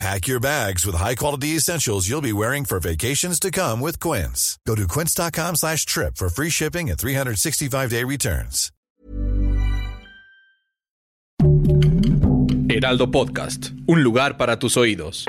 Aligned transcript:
Pack 0.00 0.26
your 0.26 0.40
bags 0.40 0.84
with 0.84 0.96
high-quality 0.96 1.56
essentials 1.56 2.08
you'll 2.08 2.20
be 2.20 2.32
wearing 2.32 2.64
for 2.64 2.80
vacations 2.80 3.38
to 3.40 3.50
come 3.50 3.80
with 3.80 4.00
Quince. 4.00 4.58
Go 4.66 4.74
to 4.74 4.86
quince.com 4.88 5.56
slash 5.56 5.86
trip 5.86 6.16
for 6.16 6.28
free 6.28 6.50
shipping 6.50 6.90
and 6.90 6.98
365-day 6.98 8.04
returns. 8.04 8.70
Heraldo 12.68 13.10
Podcast, 13.10 13.70
un 13.86 14.02
lugar 14.02 14.36
para 14.36 14.58
tus 14.58 14.76
oídos. 14.76 15.26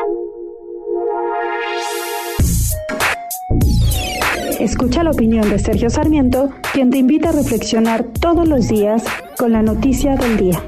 Escucha 4.59 5.03
la 5.03 5.11
opinión 5.11 5.49
de 5.49 5.59
Sergio 5.59 5.89
Sarmiento, 5.89 6.49
quien 6.73 6.89
te 6.89 6.97
invita 6.97 7.29
a 7.29 7.31
reflexionar 7.34 8.05
todos 8.20 8.47
los 8.47 8.67
días 8.67 9.03
con 9.37 9.51
la 9.51 9.61
noticia 9.61 10.15
del 10.15 10.37
día. 10.37 10.63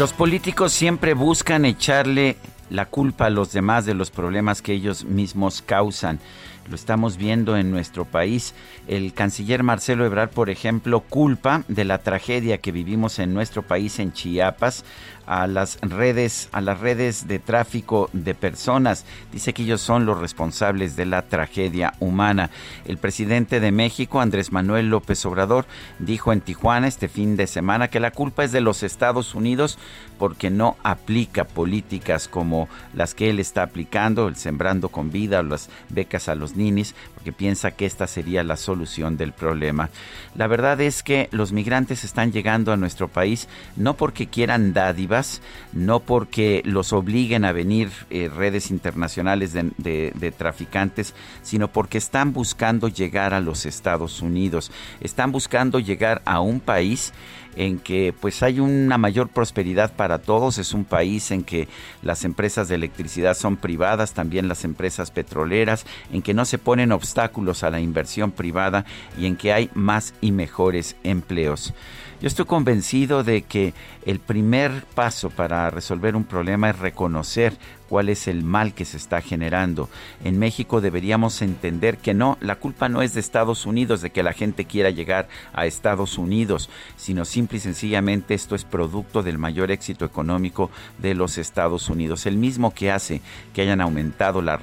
Los 0.00 0.14
políticos 0.14 0.72
siempre 0.72 1.12
buscan 1.12 1.66
echarle 1.66 2.38
la 2.70 2.86
culpa 2.86 3.26
a 3.26 3.30
los 3.30 3.52
demás 3.52 3.84
de 3.84 3.92
los 3.92 4.10
problemas 4.10 4.62
que 4.62 4.72
ellos 4.72 5.04
mismos 5.04 5.60
causan. 5.60 6.20
Lo 6.68 6.74
estamos 6.74 7.16
viendo 7.16 7.56
en 7.56 7.70
nuestro 7.70 8.04
país. 8.04 8.54
El 8.86 9.12
canciller 9.12 9.62
Marcelo 9.62 10.04
Ebrard, 10.04 10.30
por 10.30 10.50
ejemplo, 10.50 11.00
culpa 11.00 11.64
de 11.68 11.84
la 11.84 11.98
tragedia 11.98 12.58
que 12.58 12.72
vivimos 12.72 13.18
en 13.18 13.34
nuestro 13.34 13.62
país 13.62 13.98
en 13.98 14.12
Chiapas 14.12 14.84
a 15.30 15.46
las 15.46 15.78
redes 15.80 16.48
a 16.50 16.60
las 16.60 16.80
redes 16.80 17.28
de 17.28 17.38
tráfico 17.38 18.10
de 18.12 18.34
personas. 18.34 19.04
Dice 19.32 19.52
que 19.52 19.62
ellos 19.62 19.80
son 19.80 20.04
los 20.04 20.18
responsables 20.18 20.96
de 20.96 21.06
la 21.06 21.22
tragedia 21.22 21.94
humana. 22.00 22.50
El 22.84 22.98
presidente 22.98 23.60
de 23.60 23.70
México, 23.70 24.20
Andrés 24.20 24.50
Manuel 24.50 24.90
López 24.90 25.24
Obrador, 25.26 25.66
dijo 26.00 26.32
en 26.32 26.40
Tijuana 26.40 26.88
este 26.88 27.08
fin 27.08 27.36
de 27.36 27.46
semana 27.46 27.88
que 27.88 28.00
la 28.00 28.10
culpa 28.10 28.42
es 28.42 28.50
de 28.50 28.60
los 28.60 28.82
Estados 28.82 29.36
Unidos 29.36 29.78
porque 30.18 30.50
no 30.50 30.76
aplica 30.82 31.44
políticas 31.44 32.26
como 32.26 32.68
las 32.92 33.14
que 33.14 33.30
él 33.30 33.38
está 33.38 33.62
aplicando, 33.62 34.26
el 34.26 34.36
sembrando 34.36 34.88
con 34.88 35.12
vida 35.12 35.42
las 35.44 35.70
becas 35.90 36.28
a 36.28 36.34
los 36.34 36.49
ninis, 36.56 36.94
porque 37.14 37.32
piensa 37.32 37.72
que 37.72 37.86
esta 37.86 38.06
sería 38.06 38.42
la 38.42 38.56
solución 38.56 39.16
del 39.16 39.32
problema. 39.32 39.90
La 40.34 40.46
verdad 40.46 40.80
es 40.80 41.02
que 41.02 41.28
los 41.32 41.52
migrantes 41.52 42.04
están 42.04 42.32
llegando 42.32 42.72
a 42.72 42.76
nuestro 42.76 43.08
país 43.08 43.48
no 43.76 43.94
porque 43.94 44.26
quieran 44.26 44.72
dádivas, 44.72 45.42
no 45.72 46.00
porque 46.00 46.62
los 46.64 46.92
obliguen 46.92 47.44
a 47.44 47.52
venir 47.52 47.90
eh, 48.10 48.30
redes 48.34 48.70
internacionales 48.70 49.52
de, 49.52 50.12
de 50.14 50.32
traficantes, 50.32 51.14
sino 51.42 51.68
porque 51.68 51.98
están 51.98 52.32
buscando 52.32 52.88
llegar 52.88 53.34
a 53.34 53.40
los 53.40 53.66
Estados 53.66 54.22
Unidos, 54.22 54.70
están 55.00 55.32
buscando 55.32 55.78
llegar 55.78 56.22
a 56.24 56.40
un 56.40 56.60
país 56.60 57.12
en 57.56 57.78
que 57.78 58.14
pues 58.18 58.42
hay 58.42 58.60
una 58.60 58.98
mayor 58.98 59.28
prosperidad 59.28 59.92
para 59.92 60.18
todos, 60.18 60.58
es 60.58 60.72
un 60.72 60.84
país 60.84 61.30
en 61.30 61.44
que 61.44 61.68
las 62.02 62.24
empresas 62.24 62.68
de 62.68 62.76
electricidad 62.76 63.34
son 63.34 63.56
privadas, 63.56 64.12
también 64.12 64.48
las 64.48 64.64
empresas 64.64 65.10
petroleras, 65.10 65.86
en 66.12 66.22
que 66.22 66.34
no 66.34 66.44
se 66.44 66.58
ponen 66.58 66.92
obstáculos 66.92 67.62
a 67.62 67.70
la 67.70 67.80
inversión 67.80 68.30
privada 68.30 68.84
y 69.18 69.26
en 69.26 69.36
que 69.36 69.52
hay 69.52 69.70
más 69.74 70.14
y 70.20 70.32
mejores 70.32 70.96
empleos. 71.02 71.74
Yo 72.20 72.26
estoy 72.26 72.44
convencido 72.44 73.24
de 73.24 73.42
que 73.42 73.72
el 74.04 74.20
primer 74.20 74.84
paso 74.94 75.30
para 75.30 75.70
resolver 75.70 76.14
un 76.14 76.24
problema 76.24 76.68
es 76.68 76.78
reconocer 76.78 77.56
cuál 77.90 78.08
es 78.08 78.28
el 78.28 78.44
mal 78.44 78.72
que 78.72 78.84
se 78.84 78.96
está 78.96 79.20
generando. 79.20 79.90
En 80.22 80.38
México 80.38 80.80
deberíamos 80.80 81.42
entender 81.42 81.98
que 81.98 82.14
no, 82.14 82.38
la 82.40 82.54
culpa 82.54 82.88
no 82.88 83.02
es 83.02 83.14
de 83.14 83.20
Estados 83.20 83.66
Unidos, 83.66 84.00
de 84.00 84.10
que 84.10 84.22
la 84.22 84.32
gente 84.32 84.64
quiera 84.64 84.90
llegar 84.90 85.28
a 85.52 85.66
Estados 85.66 86.16
Unidos, 86.16 86.70
sino 86.96 87.24
simple 87.24 87.58
y 87.58 87.60
sencillamente 87.60 88.34
esto 88.34 88.54
es 88.54 88.64
producto 88.64 89.24
del 89.24 89.38
mayor 89.38 89.72
éxito 89.72 90.04
económico 90.04 90.70
de 90.98 91.14
los 91.16 91.36
Estados 91.36 91.88
Unidos, 91.88 92.26
el 92.26 92.36
mismo 92.36 92.72
que 92.72 92.92
hace 92.92 93.22
que 93.52 93.62
hayan 93.62 93.80
aumentado 93.80 94.40
las, 94.40 94.62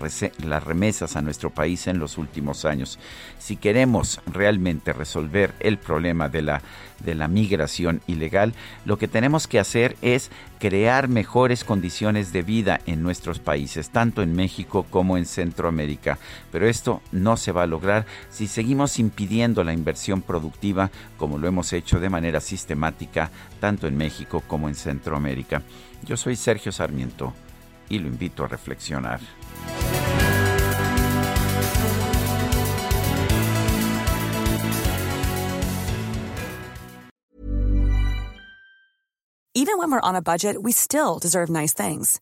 remesas 0.64 1.18
a 1.18 1.22
nuestro 1.22 1.50
país 1.50 1.88
en 1.88 2.00
los 2.00 2.18
últimos 2.18 2.64
años. 2.64 2.98
Si 3.40 3.58
queremos 3.58 4.22
realmente 4.26 4.94
resolver 4.94 5.54
el 5.60 5.78
problema 5.78 6.30
de 6.30 6.44
la, 6.44 6.62
de 7.04 7.14
la 7.14 7.28
migración 7.28 8.02
ilegal, 8.08 8.54
lo 8.86 8.98
que 8.98 9.10
tenemos 9.10 9.48
que 9.48 9.60
hacer 9.60 9.98
es 10.02 10.32
crear 10.60 11.08
mejores 11.08 11.64
condiciones 11.64 12.32
de 12.32 12.42
vida 12.42 12.80
en 12.86 13.04
nuestros 13.18 13.40
países, 13.40 13.90
tanto 13.90 14.22
en 14.22 14.36
México 14.36 14.86
como 14.92 15.18
en 15.18 15.26
Centroamérica. 15.26 16.20
Pero 16.52 16.68
esto 16.68 17.02
no 17.12 17.36
se 17.36 17.52
va 17.52 17.64
a 17.64 17.68
lograr 17.68 18.06
si 18.30 18.48
seguimos 18.48 19.00
impidiendo 19.00 19.64
la 19.64 19.74
inversión 19.74 20.22
productiva 20.22 20.92
como 21.18 21.40
lo 21.40 21.48
hemos 21.48 21.74
hecho 21.74 22.00
de 22.00 22.12
manera 22.12 22.40
sistemática 22.40 23.32
tanto 23.60 23.88
en 23.88 23.98
México 23.98 24.44
como 24.48 24.70
en 24.70 24.76
Centroamérica. 24.76 25.64
Yo 26.04 26.16
soy 26.16 26.36
Sergio 26.36 26.72
Sarmiento 26.72 27.34
y 27.90 27.98
lo 27.98 28.08
invito 28.08 28.44
a 28.44 28.48
reflexionar. 28.48 29.20
Even 39.56 39.80
when 39.80 39.90
we're 39.90 40.00
on 40.02 40.16
a 40.16 40.22
budget, 40.22 40.62
we 40.62 40.72
still 40.72 41.18
deserve 41.18 41.50
nice 41.50 41.74
things. 41.74 42.22